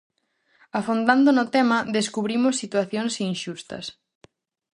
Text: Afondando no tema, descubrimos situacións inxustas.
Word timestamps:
Afondando 0.79 1.29
no 1.37 1.45
tema, 1.55 1.77
descubrimos 1.97 2.59
situacións 2.63 3.13
inxustas. 3.29 3.85